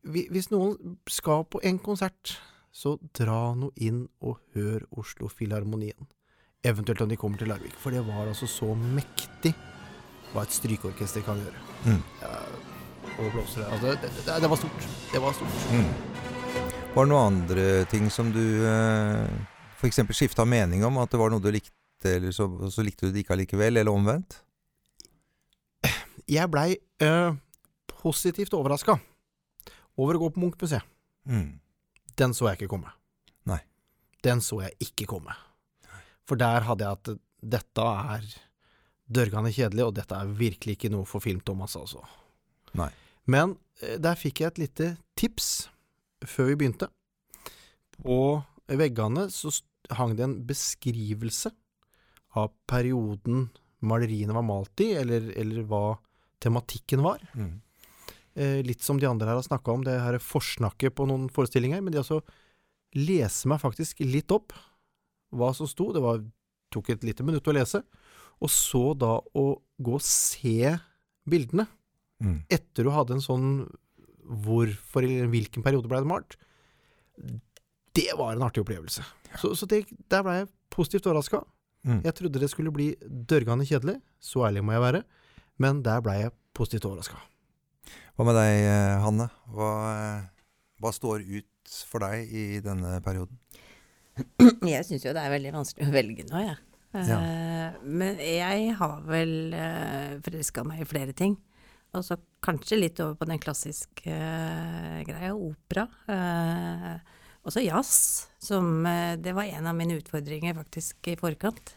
[0.05, 2.35] hvis noen skal på en konsert,
[2.73, 6.07] så dra nå inn og hør Oslo Filharmonien.
[6.63, 9.51] Eventuelt om de kommer til Larvik, for det var altså så mektig
[10.33, 11.65] hva et strykeorkester kan gjøre.
[11.85, 11.99] Mm.
[12.21, 12.31] Ja,
[13.17, 13.69] og blåsere.
[13.71, 14.87] Altså, det, det, det var stort.
[15.11, 15.65] Det var stort.
[15.71, 15.91] Mm.
[16.93, 19.29] Var det noen andre ting som du eh,
[19.79, 20.01] f.eks.
[20.13, 20.99] skifta mening om?
[21.01, 21.73] At det var noe du likte,
[22.15, 24.39] eller så, så likte du det ikke allikevel, eller omvendt?
[26.29, 26.69] Jeg blei
[27.03, 27.35] eh,
[27.89, 28.97] positivt overraska
[29.99, 30.85] over å gå på Munch-museet.
[31.29, 31.59] Mm.
[32.17, 32.93] Den så jeg ikke komme.
[33.49, 33.59] Nei.
[34.25, 35.35] Den så jeg ikke komme.
[36.29, 37.13] For der hadde jeg at
[37.53, 38.27] dette er
[39.13, 42.03] dørgende kjedelig, og dette er virkelig ikke noe for Film-Thomas, altså.
[42.77, 42.89] Nei.
[43.29, 45.69] Men eh, der fikk jeg et lite tips
[46.27, 46.89] før vi begynte.
[47.99, 49.51] På veggene så
[49.93, 51.51] hang det en beskrivelse
[52.39, 53.49] av perioden
[53.83, 55.97] maleriene var malt i, eller, eller hva
[56.43, 57.21] tematikken var.
[57.35, 57.57] Mm.
[58.33, 61.27] Eh, litt som de andre her har snakka om, det her er forsnakket på noen
[61.33, 61.83] forestillinger.
[61.83, 62.21] Men de altså
[62.97, 64.55] lese meg faktisk litt opp
[65.33, 65.91] hva som sto.
[65.93, 66.23] Det var,
[66.73, 67.83] tok et lite minutt å lese.
[68.43, 69.45] Og så da å
[69.83, 70.73] gå og se
[71.29, 71.67] bildene
[72.23, 72.37] Mm.
[72.55, 73.47] etter du hadde en sånn
[74.23, 76.37] hvorfor eller hvilken periode ble det malt.
[77.93, 79.03] Det var en artig opplevelse.
[79.41, 81.43] Så, så det, der ble jeg positivt overraska.
[81.83, 81.99] Mm.
[82.07, 85.03] Jeg trodde det skulle bli dørgende kjedelig, så ærlig må jeg være,
[85.61, 87.19] men der ble jeg positivt overraska.
[88.15, 89.27] Hva med deg, eh, Hanne?
[89.51, 90.47] Hva, eh,
[90.81, 93.39] hva står ut for deg i denne perioden?
[94.69, 96.57] Jeg syns jo det er veldig vanskelig å velge nå, jeg.
[96.93, 99.31] Eh, Men jeg har vel
[100.21, 101.33] forelska meg i flere ting.
[101.93, 105.85] Og så kanskje litt over på den klassiske uh, greia, opera.
[106.09, 106.95] Uh,
[107.45, 107.93] også jazz,
[108.41, 111.75] som uh, Det var en av mine utfordringer faktisk i forkant.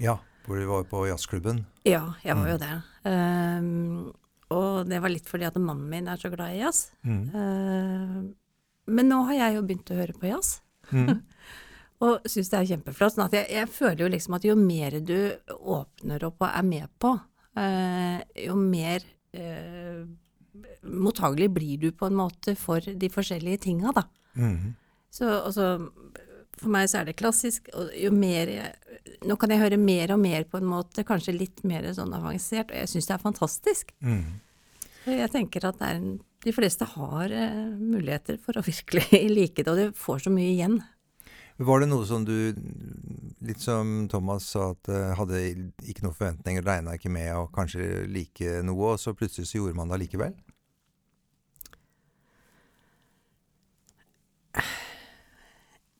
[0.00, 1.64] Ja, hvor du var på jazzklubben.
[1.84, 2.72] Ja, jeg var jo det.
[3.04, 4.08] Um,
[4.50, 6.88] og det var litt fordi at mannen min er så glad i jazz.
[7.04, 8.32] Mm.
[8.90, 10.56] Men nå har jeg jo begynt å høre på jazz.
[10.90, 11.20] Mm.
[12.08, 13.14] Og syns det er kjempeflott.
[13.14, 15.18] Sånn at jeg, jeg føler jo liksom at jo mer du
[15.52, 17.12] åpner opp og er med på,
[18.40, 19.04] jo mer
[19.36, 20.02] eh,
[20.82, 24.06] mottagelig blir du på en måte for de forskjellige tinga, da.
[24.34, 24.74] Mhm.
[25.10, 25.88] Så altså,
[26.60, 28.76] for meg så er det klassisk, og jo mer jeg
[29.26, 32.70] Nå kan jeg høre mer og mer på en måte, kanskje litt mer sånn avansert,
[32.70, 33.92] og jeg syns det er fantastisk.
[34.00, 34.38] Mm.
[35.08, 36.14] Jeg tenker at det er en,
[36.44, 40.52] de fleste har eh, muligheter for å virkelig like det, og du får så mye
[40.54, 40.78] igjen.
[41.60, 42.54] Var det noe som du,
[43.44, 45.40] litt som Thomas sa, at eh, hadde
[45.84, 49.76] ikke noen forventninger, regna ikke med å kanskje like noe, og så plutselig så gjorde
[49.76, 50.32] man det allikevel?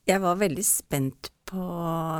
[0.08, 1.66] Jeg var veldig spent på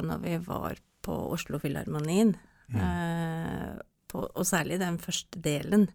[0.05, 2.35] når vi var på Oslo Filharmonien,
[2.77, 3.73] eh,
[4.11, 5.89] på, og særlig den første delen,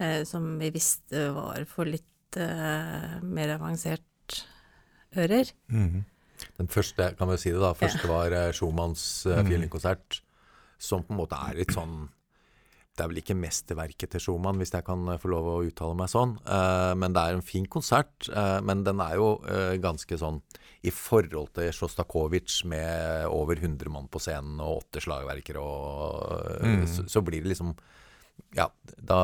[0.00, 4.40] eh, som vi visste var for litt eh, mer avansert
[5.12, 5.52] ører.
[5.68, 6.08] Mhm.
[6.58, 10.20] Den første, kan vi si det da, første var eh, Schumanns uh, fiolinkonsert,
[10.80, 12.08] som på en måte er litt sånn
[12.94, 15.96] Det er vel ikke mesterverket til Schumann, hvis jeg kan eh, få lov å uttale
[15.98, 16.36] meg sånn.
[16.46, 18.28] Uh, men det er en fin konsert.
[18.30, 20.38] Uh, men den er jo uh, ganske sånn
[20.86, 26.86] i forhold til Sjostakovitsj med over 100 mann på scenen og åtte slagverkere og mm.
[26.92, 27.72] så, så blir det liksom
[28.54, 28.66] Ja,
[28.98, 29.18] da,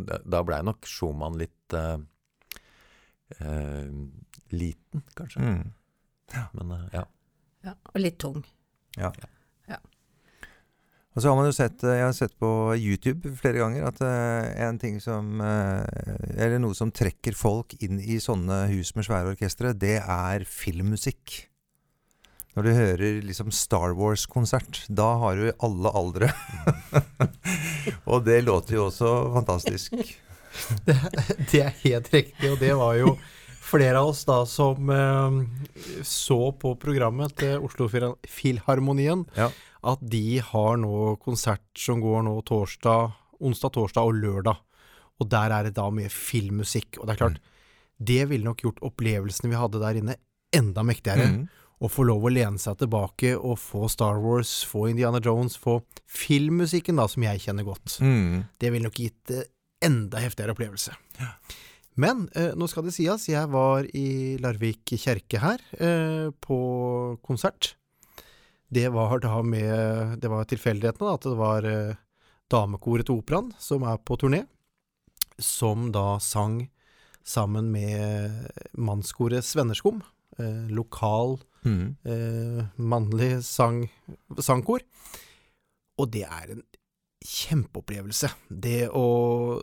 [0.00, 1.76] da blei nok Schumann litt
[4.54, 5.42] liten, kanskje.
[5.42, 5.72] Mhm.
[6.52, 7.06] Men eh, ja.
[7.64, 8.42] Ja, og litt tung.
[8.98, 9.10] Ja.
[9.70, 9.78] Ja.
[11.14, 14.02] Og så har man jo sett, eh, jeg har sett på YouTube flere ganger, at
[14.04, 19.34] eh, en ting som Eller noe som trekker folk inn i sånne hus med svære
[19.34, 21.44] orkestre, det er filmmusikk.
[22.54, 26.28] Når du hører liksom Star Wars-konsert, da har du alle aldre.
[28.10, 29.96] og det låter jo også fantastisk.
[31.50, 33.16] Det er helt riktig, og det var jo
[33.64, 35.38] flere av oss da som eh,
[36.06, 39.50] så på programmet til Oslo Filharmonien Ja.
[39.84, 44.60] at de har nå konsert som går nå torsdag, onsdag, torsdag og lørdag.
[45.20, 46.98] Og der er det da mye filmmusikk.
[46.98, 47.42] Og det er klart,
[48.02, 50.16] det ville nok gjort opplevelsene vi hadde der inne,
[50.54, 51.28] enda mektigere.
[51.30, 51.44] Mm.
[51.84, 55.80] Å få lov å lene seg tilbake og få Star Wars, få Indiana Jones, få
[56.08, 57.98] filmmusikken da, som jeg kjenner godt.
[58.00, 58.44] Mm.
[58.58, 59.46] Det ville nok gitt eh,
[59.84, 60.94] enda heftigere opplevelse.
[62.00, 66.58] Men eh, nå skal det sies, jeg var i Larvik kjerke her eh, på
[67.22, 67.74] konsert.
[68.74, 72.00] Det var da med Det var tilfeldighetene, da, at det var eh,
[72.50, 74.44] damekoret til operaen som er på turné,
[75.38, 76.64] som da sang
[77.24, 80.02] sammen med mannskoret Svennerskum.
[80.38, 81.96] Eh, lokal mm.
[82.10, 83.84] eh, mannlig sang,
[84.42, 84.82] sangkor.
[86.02, 86.64] Og det er en
[87.24, 88.32] kjempeopplevelse.
[88.50, 89.06] Det å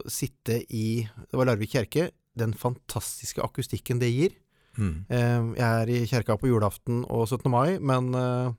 [0.10, 2.10] sitte i Det var Larvik kjerke.
[2.38, 4.36] Den fantastiske akustikken det gir.
[4.78, 5.06] Mhm.
[5.10, 7.50] Eh, jeg er i kjerka på julaften og 17.
[7.52, 8.54] mai, men eh,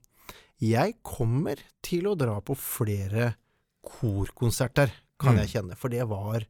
[0.61, 3.35] jeg kommer til å dra på flere
[3.83, 5.39] korkonserter, kan Mm.
[5.41, 5.77] jeg kjenne.
[5.77, 6.45] For det var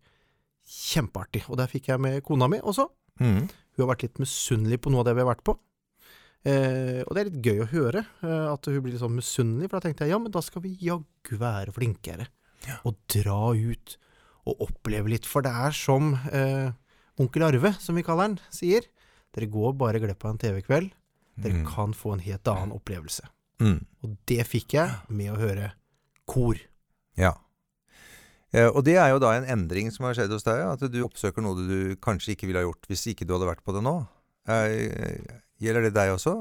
[0.67, 1.49] kjempeartig.
[1.51, 2.89] Og der fikk jeg med kona mi også.
[3.21, 3.49] Mm.
[3.49, 5.57] Hun har vært litt misunnelig på noe av det vi har vært på.
[6.45, 9.71] Eh, og det er litt gøy å høre eh, at hun blir litt sånn misunnelig,
[9.71, 12.27] for da tenkte jeg ja, men da skal vi jaggu være flinkere.
[12.85, 13.97] Og dra ut
[14.47, 15.27] og oppleve litt.
[15.27, 16.73] For det er som eh,
[17.21, 18.87] onkel Arve, som vi kaller han, sier.
[19.35, 20.91] Dere går bare glipp av en TV-kveld.
[21.37, 21.67] Dere Mm.
[21.67, 23.25] kan få en helt annen opplevelse.
[23.61, 23.85] Mm.
[24.05, 25.73] Og det fikk jeg med å høre
[26.27, 26.57] kor.
[27.17, 27.33] Ja.
[28.53, 30.99] Eh, og det er jo da en endring som har skjedd hos deg, at du
[31.05, 33.83] oppsøker noe du kanskje ikke ville ha gjort hvis ikke du hadde vært på det
[33.83, 33.95] nå.
[34.49, 35.23] Eh,
[35.63, 36.35] gjelder det deg også?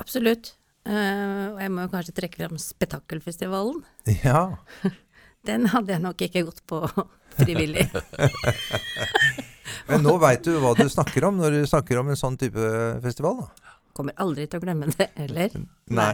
[0.00, 0.56] Absolutt.
[0.86, 3.84] Eh, og jeg må jo kanskje trekke fram Spetakkelfestivalen.
[4.24, 4.56] Ja.
[5.46, 6.82] Den hadde jeg nok ikke gått på
[7.38, 7.86] frivillig.
[9.88, 12.72] Men nå veit du hva du snakker om når du snakker om en sånn type
[13.04, 13.76] festival, da.
[13.96, 15.56] Kommer aldri til å glemme det heller.
[15.90, 16.12] Nei.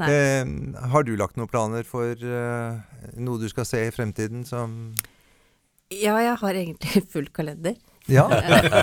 [0.00, 0.08] Nei.
[0.08, 0.52] Eh,
[0.92, 4.94] har du lagt noen planer for eh, noe du skal se i fremtiden som
[5.92, 7.76] Ja, jeg har egentlig full kalender.
[8.08, 8.24] Ja.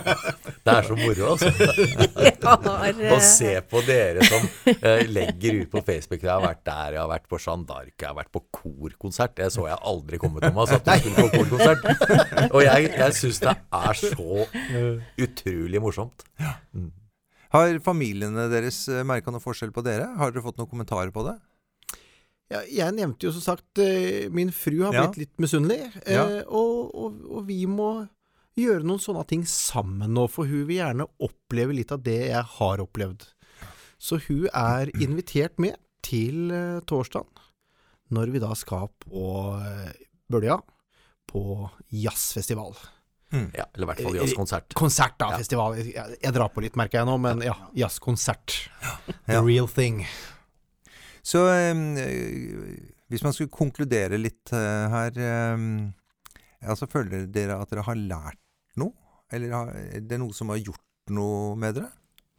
[0.67, 1.47] Det er så moro, altså.
[2.51, 6.97] Å eh, se på dere som eh, legger ut på Facebook Jeg har vært der,
[6.97, 9.33] jeg har vært på Jeanne d'Arc, jeg har vært på korkonsert.
[9.39, 12.51] Det så jeg aldri komme, Thomas, at du skulle på korkonsert.
[12.51, 14.43] Og jeg, jeg syns det er så
[15.23, 16.27] utrolig morsomt.
[17.55, 20.11] Har familiene deres merka noe forskjell på dere?
[20.19, 21.37] Har dere fått noen kommentarer på det?
[22.47, 25.07] Ja, jeg nevnte jo som sagt eh, min fru har Ja.
[25.07, 26.23] blitt litt misunnelig, eh, Ja.
[26.47, 28.07] og, og, og vi må
[28.65, 32.43] gjøre noen sånne ting sammen nå, for hun vil gjerne oppleve litt av det jeg
[32.57, 33.27] har opplevd.
[33.97, 37.29] Så hun er invitert med til eh, torsdagen,
[38.13, 39.91] når vi da skal på eh,
[40.31, 40.59] Bølja,
[41.27, 41.41] på
[41.91, 42.75] jazzfestival.
[43.57, 44.73] Ja, eller i hvert fall jazzkonsert.
[44.79, 45.37] Konsert, da, Ja.
[45.41, 45.73] festival.
[45.81, 48.53] Jeg, jeg drar på litt, merker jeg nå, men ja, jazzkonsert.
[49.27, 49.41] The Ja.
[49.43, 50.05] real thing.
[51.27, 51.97] Så um,
[53.11, 55.19] hvis man skulle konkludere litt uh, her
[55.57, 55.65] um,
[56.63, 58.39] Altså, Føler dere at dere har lært
[58.81, 58.93] noe?
[59.33, 61.89] Eller er det noe som har gjort noe med dere?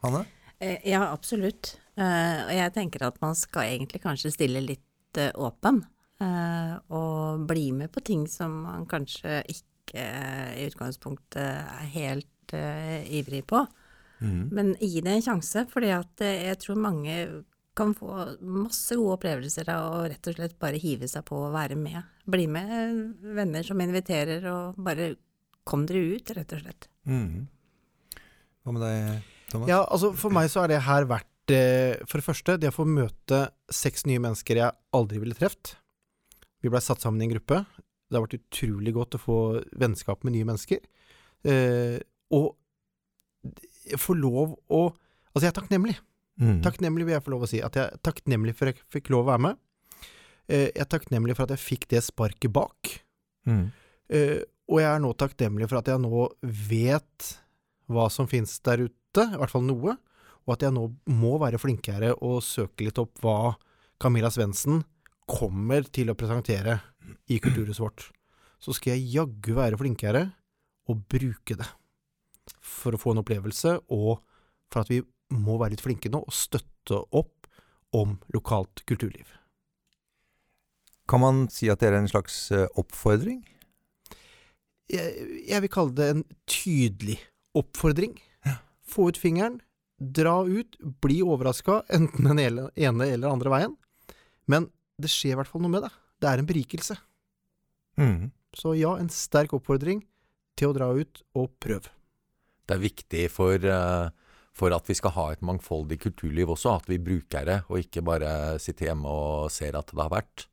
[0.05, 0.25] Hanne?
[0.61, 1.77] Eh, Ja, absolutt.
[1.99, 5.83] Eh, og jeg tenker at man skal egentlig kanskje stille litt eh, åpen.
[6.21, 10.03] eh, og bli med på ting som man kanskje ikke
[10.59, 13.63] i utgangspunktet er helt ivrig på.
[14.21, 17.15] Men gi det en sjanse, fordi at jeg tror mange
[17.79, 18.09] kan få
[18.43, 22.03] masse gode opplevelser av å rett og slett bare hive seg på og være med.
[22.27, 25.13] Bli med venner som inviterer, og bare
[25.69, 26.89] kom dere ut, rett og slett.
[27.09, 27.49] Mm.
[28.65, 29.71] Hva med deg, Thomas?
[29.71, 32.77] Ja, altså For meg så har det her vært eh, For det første, det å
[32.77, 35.77] få møte seks nye mennesker jeg aldri ville truffet.
[36.61, 37.63] Vi blei satt sammen i en gruppe.
[38.09, 39.39] Det har vært utrolig godt å få
[39.79, 40.83] vennskap med nye mennesker.
[41.49, 41.99] Eh,
[42.35, 42.57] og
[43.97, 44.89] få lov å
[45.29, 45.93] Altså, jeg er takknemlig.
[46.41, 46.61] Mm.
[46.65, 47.59] Takknemlig vil jeg få lov å si.
[47.63, 49.59] At jeg er takknemlig for at jeg fikk lov å være med.
[50.49, 52.91] Eh, jeg er takknemlig for at jeg fikk det sparket bak.
[53.47, 53.69] Mm.
[54.09, 56.27] Eh, og jeg er nå takknemlig for at jeg nå
[56.69, 57.31] vet
[57.89, 59.97] hva som finnes der ute, i hvert fall noe,
[60.45, 63.57] og at jeg nå må være flinkere og søke litt opp hva
[64.01, 64.83] Camilla Svendsen
[65.29, 66.79] kommer til å presentere
[67.29, 68.07] i kulturhuset vårt.
[68.61, 70.25] Så skal jeg jaggu være flinkere
[70.89, 71.69] og bruke det
[72.65, 74.21] for å få en opplevelse, og
[74.73, 75.03] for at vi
[75.37, 77.49] må være litt flinke nå og støtte opp
[77.97, 79.29] om lokalt kulturliv.
[81.09, 83.41] Kan man si at det er en slags eh, oppfordring?
[84.93, 87.19] Jeg, jeg vil kalle det en tydelig
[87.59, 88.17] oppfordring.
[88.89, 89.59] Få ut fingeren,
[89.99, 93.77] dra ut, bli overraska, enten den ene ene eller andre veien.
[94.49, 95.93] Men det skjer i hvert fall noe med det.
[96.19, 96.97] Det er en berikelse.
[97.99, 98.31] Mm.
[98.57, 100.03] Så ja, en sterk oppfordring
[100.59, 101.93] til å dra ut og prøve.
[102.69, 104.09] Det er viktig for, eh,
[104.53, 108.05] for at vi skal ha et mangfoldig kulturliv også, at vi bruker det, og ikke
[108.05, 110.49] bare sitter hjemme og ser at det har vært.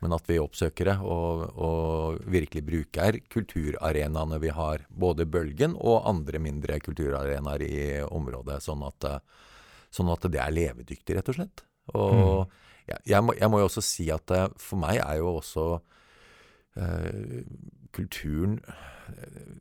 [0.00, 4.86] Men at vi oppsøker det og, og virkelig bruker kulturarenaene vi har.
[4.88, 8.62] Både Bølgen og andre mindre kulturarenaer i området.
[8.64, 9.50] Sånn at, eh,
[9.92, 11.64] sånn at det er levedyktig, rett og slett.
[11.92, 12.48] Og
[12.88, 15.66] jeg, jeg, må, jeg må jo også si at eh, for meg er jo også
[16.80, 17.44] eh,
[17.94, 18.58] kulturen
[19.12, 19.54] eh,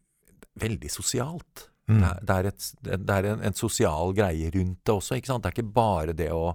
[0.60, 1.68] veldig sosialt.
[1.90, 2.04] Mm.
[2.04, 2.66] Det er, det er, et,
[3.10, 5.18] det er en, en sosial greie rundt det også.
[5.18, 5.44] ikke sant?
[5.44, 6.54] Det er ikke bare det å,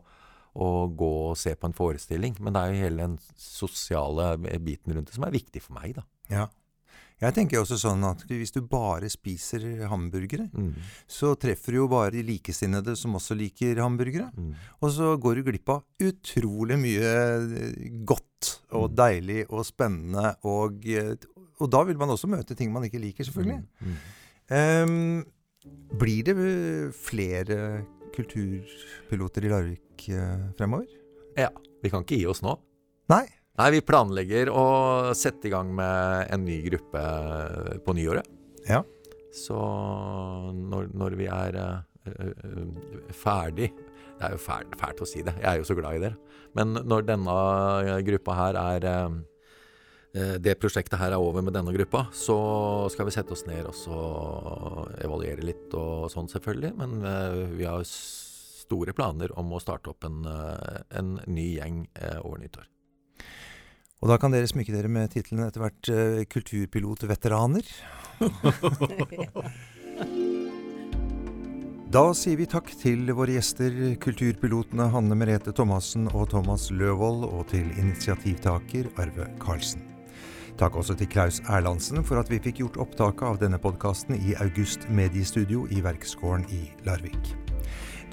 [0.55, 4.95] å gå og se på en forestilling, men det er jo hele den sosiale biten
[4.95, 5.95] rundt det som er viktig for meg.
[5.97, 6.03] da.
[6.31, 6.47] Ja.
[7.23, 10.75] Jeg tenker også sånn at hvis du bare spiser hamburgere, Mm.
[11.09, 14.31] så treffer du jo bare de likesinnede som også liker hamburgere.
[14.37, 14.55] Mm.
[14.83, 18.97] Og så går du glipp av utrolig mye eh, godt og Mm.
[18.97, 20.35] deilig og spennende.
[20.45, 21.15] Og, eh,
[21.61, 23.63] og da vil man også møte ting man ikke liker, selvfølgelig.
[23.81, 23.97] Mm.
[24.51, 25.25] Ehm,
[25.97, 26.37] blir det
[26.95, 29.81] flere kulturpiloter i Larvik
[30.11, 30.91] eh, fremover?
[31.39, 31.51] Ja.
[31.85, 32.57] Vi kan ikke gi oss nå.
[33.13, 33.27] Nei.
[33.55, 34.65] Nei, vi planlegger å
[35.15, 37.03] sette i gang med en ny gruppe
[37.87, 38.27] på nyåret.
[38.67, 38.81] Ja.
[39.35, 39.59] Så
[40.55, 41.77] når, når vi er eh,
[42.11, 45.99] eh, ferdig Det er jo fælt, fælt å si det, jeg er jo så glad
[45.99, 46.19] i dere.
[46.55, 47.37] Men når denne
[48.07, 49.17] gruppa her er eh,
[50.15, 52.39] eh, Det prosjektet her er over med denne gruppa, så
[52.95, 54.01] skal vi sette oss ned og så
[55.03, 56.75] evaluere litt og sånn, selvfølgelig.
[56.79, 57.87] Men eh, vi har
[58.65, 62.67] store planer om å starte opp en, eh, en ny gjeng eh, over nyttår.
[64.03, 67.71] Og da kan dere smykke dere med tittelen etter hvert eh, Kulturpilotveteraner.
[71.95, 73.71] Da sier vi takk til våre gjester,
[74.03, 79.87] kulturpilotene Hanne Merete Thomassen og Thomas Løvold, og til initiativtaker Arve Karlsen.
[80.59, 84.35] Takk også til Klaus Erlandsen for at vi fikk gjort opptaket av denne podkasten i
[84.43, 87.37] August Mediestudio i Verksgården i Larvik.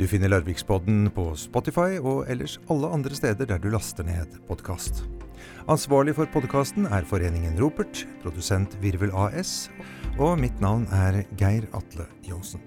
[0.02, 5.04] Du finner Larvikspodden på Spotify og ellers alle andre steder der du laster ned podkast.
[5.70, 9.70] Ansvarlig for podkasten er Foreningen Ropert, produsent Virvel AS,
[10.18, 12.66] og mitt navn er Geir Atle Johnsen.